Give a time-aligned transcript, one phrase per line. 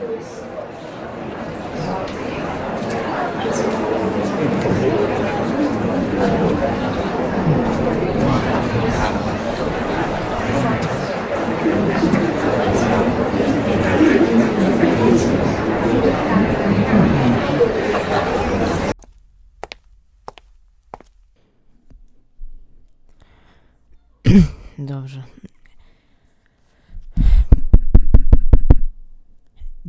[0.00, 1.49] Dobrze.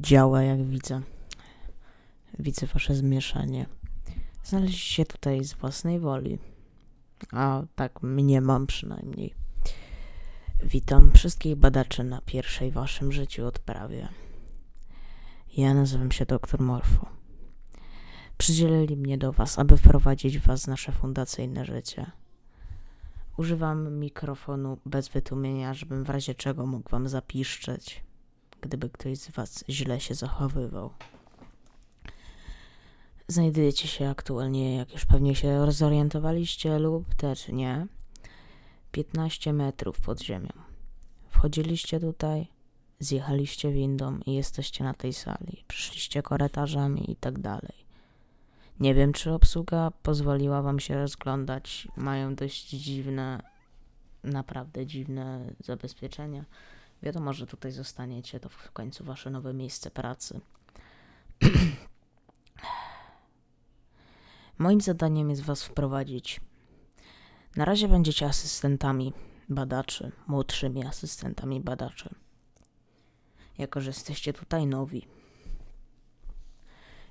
[0.02, 1.02] Działa, jak widzę.
[2.40, 3.66] Widzę wasze zmieszanie.
[4.44, 6.38] Znaleźliście się tutaj z własnej woli.
[7.32, 9.34] A tak mnie mam przynajmniej.
[10.64, 14.08] Witam wszystkich badaczy na pierwszej waszym życiu odprawie.
[15.58, 17.10] Ja nazywam się dr Morfo.
[18.38, 22.12] Przydzielili mnie do was, aby wprowadzić was w nasze fundacyjne życie.
[23.38, 28.04] Używam mikrofonu bez wytłumienia, żebym w razie czego mógł wam zapiszczeć,
[28.62, 30.90] gdyby ktoś z was źle się zachowywał.
[33.28, 37.88] Znajdujecie się aktualnie, jak już pewnie się zorientowaliście lub też nie,
[38.92, 40.50] 15 metrów pod ziemią.
[41.30, 42.48] Wchodziliście tutaj,
[43.00, 45.64] zjechaliście windą i jesteście na tej sali.
[45.68, 47.86] Przyszliście korytarzami i tak dalej.
[48.80, 51.88] Nie wiem, czy obsługa pozwoliła wam się rozglądać.
[51.98, 53.44] Mają dość dziwne,
[54.24, 56.46] naprawdę dziwne zabezpieczenia.
[57.04, 60.42] Wiadomo, że tutaj zostaniecie, to w końcu wasze nowe miejsce pracy.
[64.58, 66.42] Moim zadaniem jest was wprowadzić.
[67.56, 69.14] Na razie będziecie asystentami
[69.50, 72.10] badaczy, młodszymi asystentami badaczy.
[73.58, 75.08] Jako, że jesteście tutaj nowi.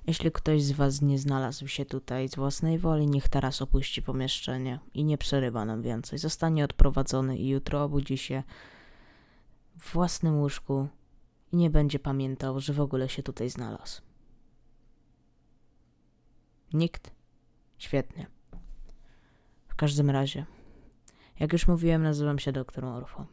[0.07, 4.79] Jeśli ktoś z was nie znalazł się tutaj z własnej woli, niech teraz opuści pomieszczenie
[4.93, 6.19] i nie przerywa nam więcej.
[6.19, 8.43] Zostanie odprowadzony i jutro obudzi się
[9.79, 10.87] w własnym łóżku
[11.51, 14.01] i nie będzie pamiętał, że w ogóle się tutaj znalazł.
[16.73, 17.11] Nikt?
[17.77, 18.27] Świetnie.
[19.67, 20.45] W każdym razie,
[21.39, 23.25] jak już mówiłem, nazywam się doktor Morfo.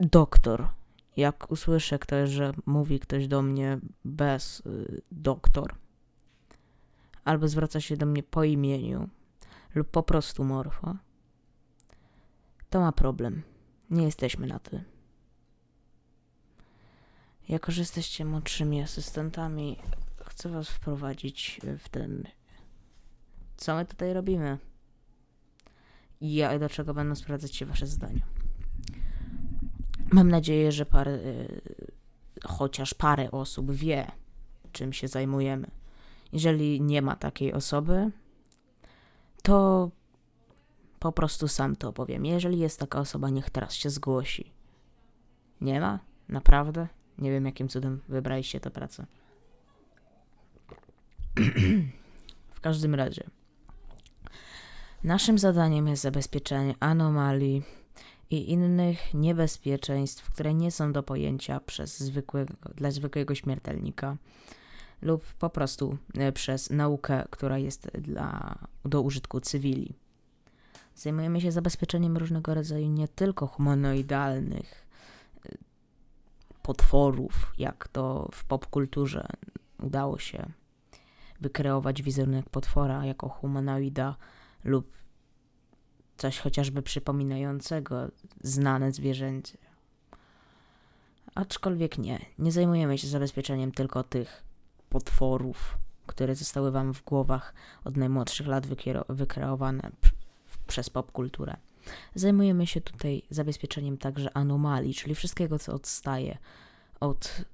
[0.00, 0.68] Doktor.
[1.16, 5.74] Jak usłyszę ktoś, że mówi ktoś do mnie bez y, doktor,
[7.24, 9.08] albo zwraca się do mnie po imieniu,
[9.74, 10.96] lub po prostu Morfo,
[12.70, 13.42] to ma problem.
[13.90, 14.84] Nie jesteśmy na ty.
[17.50, 19.78] Jako, że jesteście młodszymi asystentami,
[20.26, 22.24] chcę was wprowadzić w ten.
[23.56, 24.58] Co my tutaj robimy?
[26.20, 28.20] I ja do czego będą sprawdzać się wasze zdania.
[30.12, 31.62] Mam nadzieję, że parę, y,
[32.44, 34.06] chociaż parę osób wie,
[34.72, 35.70] czym się zajmujemy.
[36.32, 38.10] Jeżeli nie ma takiej osoby,
[39.42, 39.90] to
[40.98, 42.26] po prostu sam to opowiem.
[42.26, 44.52] Jeżeli jest taka osoba, niech teraz się zgłosi.
[45.60, 45.98] Nie ma?
[46.28, 46.99] Naprawdę?
[47.20, 49.06] Nie wiem, jakim cudem wybraliście tę pracę.
[52.54, 53.24] w każdym razie.
[55.04, 57.62] Naszym zadaniem jest zabezpieczenie anomalii
[58.30, 64.16] i innych niebezpieczeństw, które nie są do pojęcia przez zwykłego, dla zwykłego śmiertelnika
[65.02, 69.94] lub po prostu e, przez naukę, która jest dla, do użytku cywili.
[70.94, 74.89] Zajmujemy się zabezpieczeniem różnego rodzaju nie tylko humanoidalnych
[76.62, 79.26] potworów, jak to w popkulturze
[79.82, 80.52] udało się
[81.40, 84.16] wykreować wizerunek potwora jako humanoida
[84.64, 84.92] lub
[86.16, 88.08] coś chociażby przypominającego
[88.40, 89.58] znane zwierzęcie.
[91.34, 94.42] Aczkolwiek nie, nie zajmujemy się zabezpieczeniem tylko tych
[94.88, 97.54] potworów, które zostały wam w głowach
[97.84, 98.66] od najmłodszych lat
[99.08, 99.90] wykreowane
[100.66, 101.56] przez popkulturę.
[102.14, 106.38] Zajmujemy się tutaj zabezpieczeniem także anomalii, czyli wszystkiego, co odstaje
[107.00, 107.44] od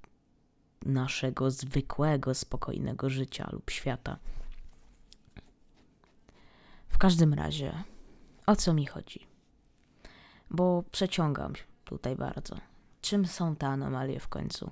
[0.83, 4.19] naszego zwykłego, spokojnego życia lub świata.
[6.89, 7.73] W każdym razie,
[8.47, 9.27] o co mi chodzi?
[10.51, 11.53] Bo przeciągam
[11.85, 12.57] tutaj bardzo.
[13.01, 14.71] Czym są te anomalie w końcu?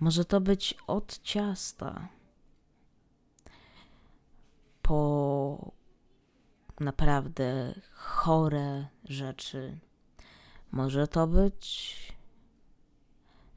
[0.00, 2.08] Może to być od ciasta
[4.82, 5.29] po
[6.80, 9.78] naprawdę chore rzeczy.
[10.70, 11.96] Może to być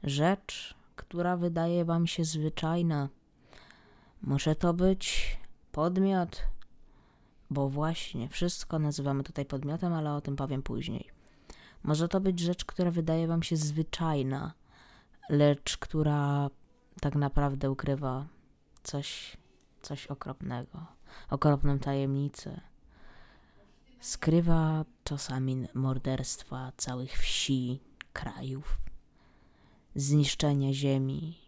[0.02, 3.08] rzecz, która wydaje wam się zwyczajna.
[4.22, 5.36] Może to być
[5.72, 6.42] podmiot,
[7.50, 11.10] bo właśnie wszystko nazywamy tutaj podmiotem, ale o tym powiem później.
[11.82, 14.52] Może to być rzecz, która wydaje wam się zwyczajna,
[15.28, 16.50] lecz która
[17.00, 18.26] tak naprawdę ukrywa
[18.82, 19.36] coś,
[19.82, 20.86] coś okropnego,
[21.30, 22.60] okropną tajemnicę.
[24.04, 27.80] Skrywa czasami morderstwa całych wsi,
[28.12, 28.78] krajów,
[29.94, 31.38] zniszczenia ziemi,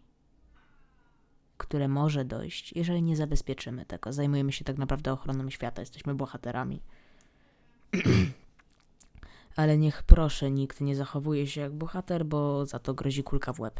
[1.57, 4.13] które może dojść, jeżeli nie zabezpieczymy tego.
[4.13, 6.81] Zajmujemy się tak naprawdę ochroną świata, jesteśmy bohaterami.
[9.55, 13.59] Ale niech proszę nikt nie zachowuje się jak bohater, bo za to grozi kulka w
[13.59, 13.79] łeb.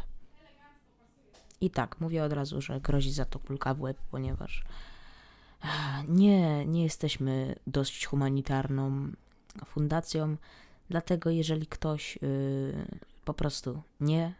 [1.60, 4.64] I tak, mówię od razu, że grozi za to kulka w łeb, ponieważ
[6.08, 9.10] nie, nie jesteśmy dość humanitarną
[9.66, 10.36] fundacją,
[10.88, 12.86] dlatego jeżeli ktoś yy,
[13.24, 14.34] po prostu nie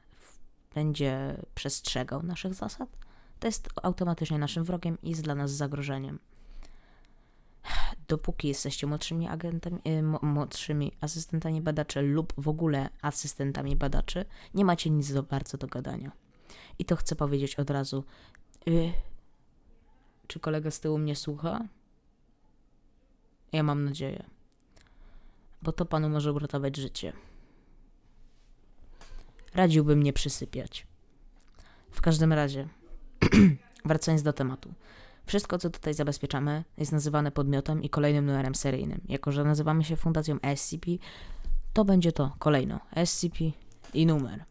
[0.75, 2.89] będzie przestrzegał naszych zasad,
[3.41, 6.19] to jest automatycznie naszym wrogiem i jest dla nas zagrożeniem.
[8.09, 14.25] Dopóki jesteście młodszymi agentami, yy, młodszymi asystentami badaczy lub w ogóle asystentami badaczy,
[14.55, 16.13] nie macie nic do bardzo do gadania.
[16.79, 18.05] I to chcę powiedzieć od razu.
[18.67, 18.93] Yy,
[20.29, 21.65] czy kolega z tyłu mnie słucha?
[23.53, 24.25] Ja mam nadzieję.
[25.63, 27.13] Bo to panu może uratować życie.
[29.55, 30.87] Radziłbym nie przysypiać.
[31.91, 32.69] W każdym razie,
[33.85, 34.75] wracając do tematu.
[35.27, 39.01] Wszystko, co tutaj zabezpieczamy, jest nazywane podmiotem i kolejnym numerem seryjnym.
[39.09, 40.91] Jako, że nazywamy się Fundacją SCP,
[41.73, 43.45] to będzie to kolejno SCP
[43.95, 44.45] i numer.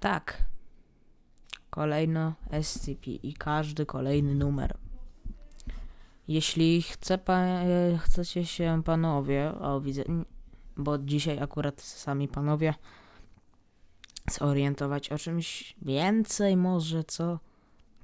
[0.00, 0.42] Tak,
[1.78, 4.76] kolejno SCP i każdy kolejny numer.
[6.28, 7.46] Jeśli chce pa,
[7.98, 10.02] chcecie się panowie, o widzę,
[10.76, 12.74] bo dzisiaj akurat sami panowie
[14.30, 17.38] zorientować o czymś więcej może, co,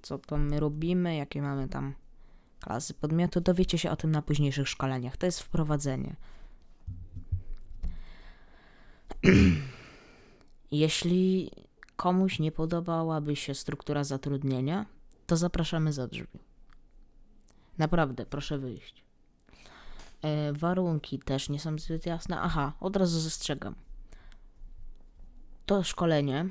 [0.03, 1.94] co to my robimy, jakie mamy tam
[2.61, 5.17] klasy podmiotu, dowiecie się o tym na późniejszych szkoleniach.
[5.17, 6.17] To jest wprowadzenie.
[10.71, 11.50] Jeśli
[11.96, 14.87] komuś nie podobałaby się struktura zatrudnienia,
[15.26, 16.38] to zapraszamy za drzwi.
[17.79, 19.05] Naprawdę, proszę wyjść.
[20.23, 22.41] E, warunki też nie są zbyt jasne.
[22.41, 23.75] Aha, od razu zastrzegam.
[25.67, 26.49] To szkolenie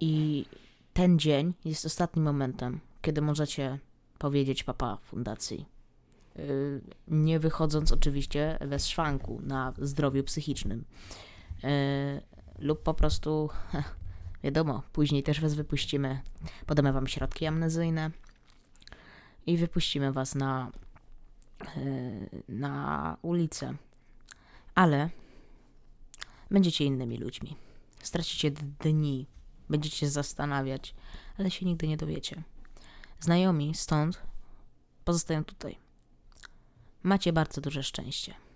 [0.00, 0.46] i
[0.92, 3.78] ten dzień jest ostatnim momentem, kiedy możecie
[4.18, 5.66] powiedzieć papa fundacji.
[6.36, 6.42] E,
[7.08, 10.84] nie wychodząc oczywiście we szwanku na zdrowiu psychicznym.
[11.64, 12.20] E,
[12.60, 13.50] lub po prostu,
[14.44, 16.20] wiadomo, później też was wypuścimy,
[16.66, 18.10] podamy wam środki amnezyjne
[19.46, 20.70] i wypuścimy was na,
[21.60, 21.80] e,
[22.48, 23.74] na ulicę.
[24.74, 25.10] Ale
[26.50, 27.56] będziecie innymi ludźmi.
[28.02, 29.26] Stracicie dni,
[29.68, 30.94] będziecie się zastanawiać,
[31.38, 32.42] ale się nigdy nie dowiecie.
[33.20, 34.22] Znajomi stąd
[35.04, 35.78] pozostają tutaj.
[37.02, 38.49] Macie bardzo duże szczęście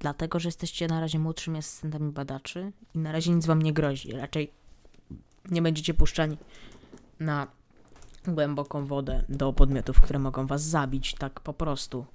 [0.00, 4.12] dlatego że jesteście na razie młodszymi asystentami badaczy i na razie nic wam nie grozi.
[4.12, 4.50] Raczej
[5.50, 6.36] nie będziecie puszczani
[7.20, 7.46] na
[8.26, 12.06] głęboką wodę do podmiotów, które mogą was zabić, tak po prostu.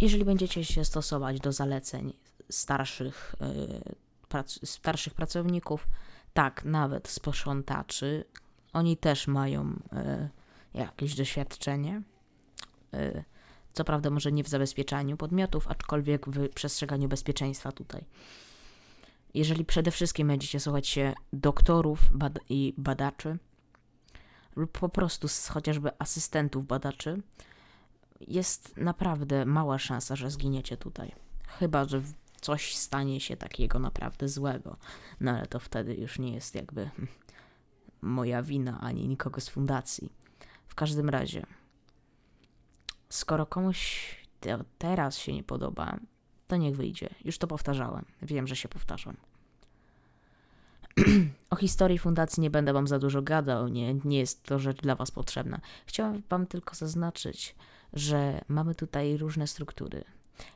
[0.00, 2.12] Jeżeli będziecie się stosować do zaleceń
[2.50, 3.94] starszych, yy,
[4.28, 5.88] prac starszych pracowników,
[6.34, 8.24] tak, nawet sprzątaczy,
[8.72, 10.28] oni też mają yy,
[10.74, 12.02] jakieś doświadczenie.
[12.92, 13.24] Yy,
[13.78, 18.04] co prawda może nie w zabezpieczaniu podmiotów, aczkolwiek w przestrzeganiu bezpieczeństwa tutaj.
[19.34, 22.00] Jeżeli przede wszystkim będziecie słuchać się doktorów
[22.48, 23.38] i badaczy,
[24.56, 27.22] lub po prostu chociażby asystentów badaczy,
[28.20, 31.12] jest naprawdę mała szansa, że zginiecie tutaj.
[31.46, 32.02] Chyba, że
[32.40, 34.76] coś stanie się takiego naprawdę złego.
[35.20, 36.90] No ale to wtedy już nie jest jakby
[38.02, 40.12] moja wina ani nikogo z fundacji.
[40.68, 41.46] W każdym razie,
[43.08, 44.08] skoro komuś
[44.40, 45.98] to teraz się nie podoba,
[46.46, 47.08] to niech wyjdzie.
[47.24, 48.04] Już to powtarzałem.
[48.22, 49.16] Wiem, że się powtarzam.
[51.50, 54.94] o historii fundacji nie będę wam za dużo gadał, nie, nie jest to rzecz dla
[54.94, 55.60] was potrzebna.
[55.86, 57.54] Chciałam wam tylko zaznaczyć,
[57.92, 60.04] że mamy tutaj różne struktury.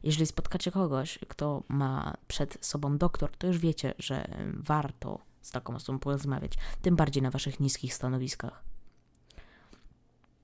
[0.02, 5.74] Jeżeli spotkacie kogoś, kto ma przed sobą doktor, to już wiecie, że warto z taką
[5.74, 8.64] osobą porozmawiać, tym bardziej na waszych niskich stanowiskach.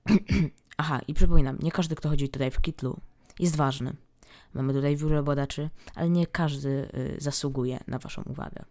[0.77, 2.99] Aha, i przypominam, nie każdy, kto chodzi tutaj w kitlu,
[3.39, 3.95] jest ważny.
[4.53, 8.65] Mamy tutaj wiele badaczy, ale nie każdy y, zasługuje na waszą uwagę.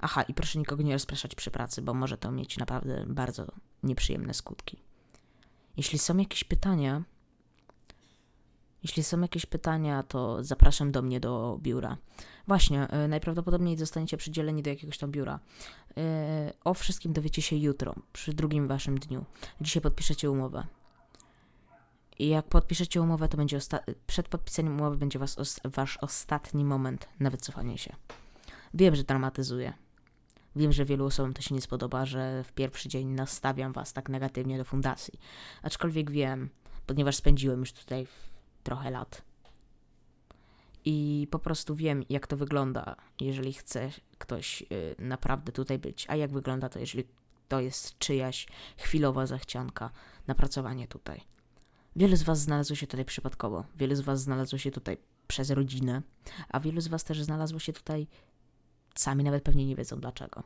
[0.00, 3.46] Aha, i proszę nikogo nie rozpraszać przy pracy, bo może to mieć naprawdę bardzo
[3.82, 4.76] nieprzyjemne skutki.
[5.76, 7.02] Jeśli są jakieś pytania,
[8.86, 11.96] jeśli są jakieś pytania, to zapraszam do mnie do biura.
[12.46, 15.38] Właśnie, y, najprawdopodobniej zostaniecie przydzieleni do jakiegoś tam biura.
[15.90, 19.24] Y, o wszystkim dowiecie się jutro, przy drugim waszym dniu.
[19.60, 20.66] Dzisiaj podpiszecie umowę.
[22.18, 23.58] I jak podpiszecie umowę, to będzie
[24.06, 27.96] przed podpisaniem umowy będzie was os- wasz ostatni moment na wycofanie się.
[28.74, 29.72] Wiem, że dramatyzuję.
[30.56, 34.08] Wiem, że wielu osobom to się nie spodoba, że w pierwszy dzień nastawiam was tak
[34.08, 35.20] negatywnie do fundacji.
[35.62, 36.50] Aczkolwiek wiem,
[36.86, 38.06] ponieważ spędziłem już tutaj
[38.66, 39.22] trochę lat.
[40.84, 46.16] I po prostu wiem, jak to wygląda, jeżeli chce ktoś y, naprawdę tutaj być, a
[46.16, 47.04] jak wygląda to, jeżeli
[47.48, 48.46] to jest czyjaś
[48.76, 49.90] chwilowa zachcianka
[50.26, 51.20] na pracowanie tutaj.
[51.96, 56.02] Wielu z Was znalazło się tutaj przypadkowo, wielu z Was znalazło się tutaj przez rodzinę,
[56.48, 58.06] a wielu z Was też znalazło się tutaj
[58.94, 60.42] sami nawet pewnie nie wiedzą dlaczego.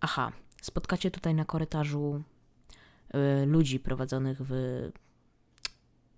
[0.00, 2.22] Aha, spotkacie tutaj na korytarzu
[3.14, 4.52] y, ludzi prowadzonych w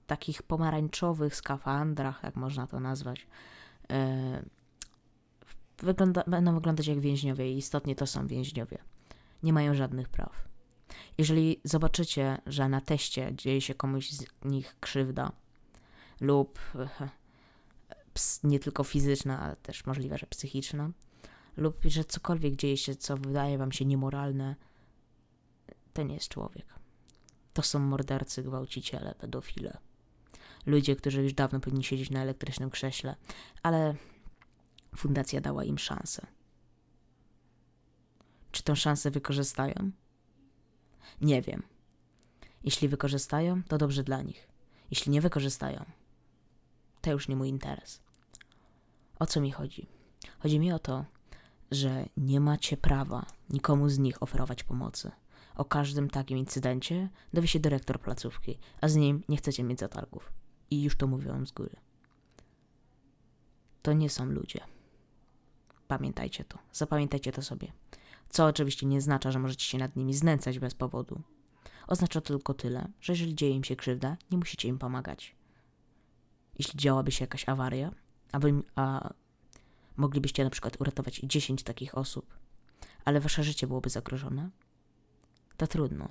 [0.06, 3.26] takich pomarańczowych skafandrach, jak można to nazwać.
[3.92, 3.94] Y,
[5.78, 8.78] wygląda, będą wyglądać jak więźniowie i istotnie to są więźniowie.
[9.42, 10.48] Nie mają żadnych praw.
[11.18, 15.32] Jeżeli zobaczycie, że na teście dzieje się komuś z nich krzywda
[16.20, 16.58] lub
[18.44, 20.90] nie tylko fizyczna, ale też możliwe, że psychiczna,
[21.56, 24.56] lub że cokolwiek dzieje się, co wydaje wam się niemoralne,
[25.92, 26.66] to nie jest człowiek.
[27.52, 29.78] To są mordercy, gwałciciele, pedofile.
[30.66, 33.16] Ludzie, którzy już dawno powinni siedzieć na elektrycznym krześle,
[33.62, 33.94] ale
[34.96, 36.26] fundacja dała im szansę.
[38.52, 39.90] Czy tę szansę wykorzystają?
[41.20, 41.62] Nie wiem.
[42.64, 44.48] Jeśli wykorzystają, to dobrze dla nich.
[44.90, 45.84] Jeśli nie wykorzystają,
[47.00, 48.00] to już nie mój interes.
[49.18, 49.86] O co mi chodzi?
[50.38, 51.04] Chodzi mi o to,
[51.70, 55.10] że nie macie prawa nikomu z nich oferować pomocy.
[55.54, 60.32] O każdym takim incydencie dowie się dyrektor placówki, a z nim nie chcecie mieć zatargów.
[60.72, 61.76] I już to mówiłam z góry.
[63.82, 64.60] To nie są ludzie.
[65.88, 67.72] Pamiętajcie to, zapamiętajcie to sobie.
[68.28, 71.20] Co oczywiście nie oznacza, że możecie się nad nimi znęcać bez powodu.
[71.86, 75.34] Oznacza tylko tyle, że jeżeli dzieje im się krzywda, nie musicie im pomagać.
[76.58, 77.90] Jeśli działaby się jakaś awaria,
[78.32, 79.10] a, wy, a
[79.96, 82.34] moglibyście na przykład uratować 10 takich osób,
[83.04, 84.50] ale wasze życie byłoby zagrożone,
[85.56, 86.08] to trudno.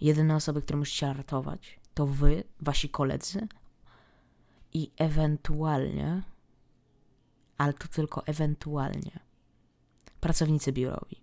[0.00, 3.48] Jedyne osoby, które musicie ratować, to wy, wasi koledzy
[4.72, 6.22] i ewentualnie,
[7.58, 9.20] ale to tylko ewentualnie,
[10.20, 11.16] pracownicy biurowi.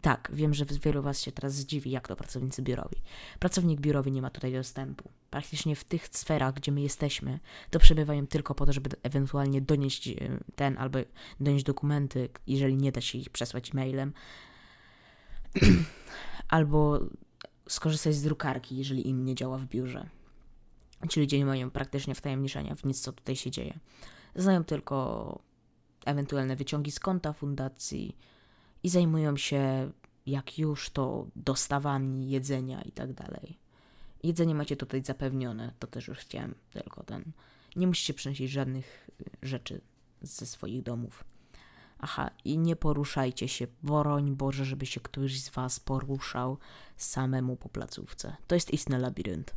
[0.00, 2.96] Tak, wiem, że wielu Was się teraz zdziwi, jak to pracownicy biurowi.
[3.38, 5.10] Pracownik biurowy nie ma tutaj dostępu.
[5.30, 10.08] Praktycznie w tych sferach, gdzie my jesteśmy, to przebywają tylko po to, żeby ewentualnie donieść
[10.08, 10.14] e,
[10.56, 10.98] ten albo
[11.40, 14.12] donieść dokumenty, jeżeli nie da się ich przesłać mailem,
[16.48, 17.00] albo
[17.68, 20.08] skorzystać z drukarki, jeżeli im nie działa w biurze.
[21.08, 23.78] Ci ludzie nie mają praktycznie wtajemniczenia w nic, co tutaj się dzieje.
[24.34, 25.38] Znają tylko
[26.04, 28.16] ewentualne wyciągi z konta fundacji,
[28.86, 29.90] i zajmują się,
[30.26, 33.58] jak już, to dostawami jedzenia i tak dalej.
[34.22, 37.32] Jedzenie macie tutaj zapewnione, to też już chciałem tylko ten.
[37.76, 39.80] Nie musicie przynosić żadnych y, rzeczy
[40.22, 41.24] ze swoich domów.
[41.98, 46.58] Aha, i nie poruszajcie się, broń Boże, żeby się któryś z Was poruszał
[46.96, 48.36] samemu po placówce.
[48.46, 49.54] To jest istny labirynt.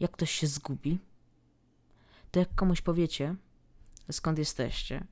[0.00, 0.98] Jak ktoś się zgubi,
[2.30, 3.34] to jak komuś powiecie,
[4.10, 5.06] skąd jesteście,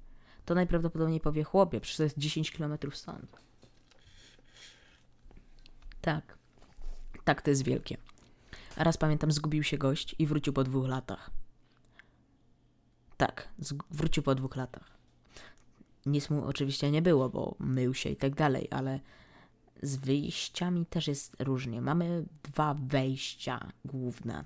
[0.45, 3.37] to najprawdopodobniej powie chłopie, przecież to jest 10 km stąd.
[6.01, 6.39] Tak.
[7.25, 7.97] Tak, to jest wielkie.
[8.77, 11.31] Raz pamiętam, zgubił się gość i wrócił po dwóch latach.
[13.17, 13.49] Tak,
[13.91, 14.94] wrócił po dwóch latach.
[16.07, 19.01] Nic mu oczywiście nie było, bo mył się i tak dalej, ale
[19.83, 21.81] z wyjściami też jest różnie.
[21.81, 24.45] Mamy dwa wejścia główne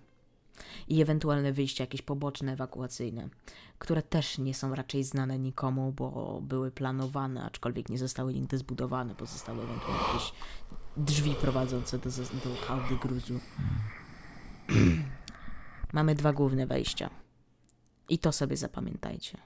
[0.89, 3.29] i ewentualne wyjścia jakieś poboczne, ewakuacyjne,
[3.79, 9.15] które też nie są raczej znane nikomu, bo były planowane, aczkolwiek nie zostały nigdy zbudowane,
[9.15, 10.33] bo zostały ewentualnie jakieś
[10.97, 13.41] drzwi prowadzące do, do hałdy gruzu.
[15.93, 17.11] Mamy dwa główne wejścia.
[18.09, 19.39] I to sobie zapamiętajcie.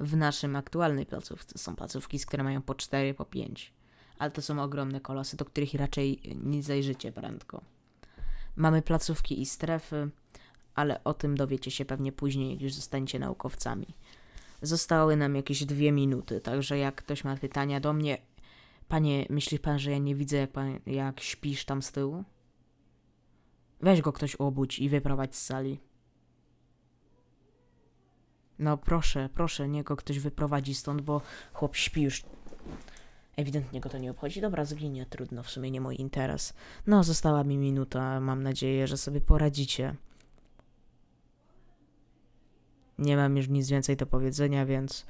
[0.00, 3.72] W naszym aktualnej placówce są placówki, które mają po 4, po 5.
[4.18, 7.60] Ale to są ogromne kolosy, do których raczej nie zajrzycie prędko.
[8.56, 10.10] Mamy placówki i strefy,
[10.74, 13.86] ale o tym dowiecie się pewnie później, jak już zostaniecie naukowcami.
[14.62, 18.18] Zostały nam jakieś dwie minuty, także jak ktoś ma pytania do mnie,
[18.88, 22.24] panie, myśli pan, że ja nie widzę, jak, pan, jak śpisz tam z tyłu?
[23.80, 25.78] Weź go ktoś obudź i wyprowadź z sali.
[28.58, 31.20] No proszę, proszę, niech go ktoś wyprowadzi stąd, bo
[31.52, 32.24] chłop śpi już.
[33.36, 34.40] Ewidentnie go to nie obchodzi.
[34.40, 36.54] Dobra, zginie, trudno, w sumie nie mój interes.
[36.86, 39.94] No, została mi minuta, mam nadzieję, że sobie poradzicie.
[42.98, 45.06] Nie mam już nic więcej do powiedzenia, więc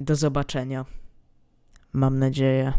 [0.00, 0.84] do zobaczenia.
[1.92, 2.72] Mam nadzieję.